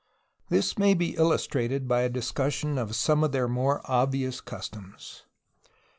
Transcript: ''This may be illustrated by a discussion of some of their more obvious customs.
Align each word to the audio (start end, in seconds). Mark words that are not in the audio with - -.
''This 0.49 0.79
may 0.79 0.95
be 0.95 1.13
illustrated 1.15 1.87
by 1.87 2.01
a 2.01 2.09
discussion 2.09 2.79
of 2.79 2.95
some 2.95 3.23
of 3.23 3.33
their 3.33 3.47
more 3.47 3.81
obvious 3.85 4.41
customs. 4.41 5.25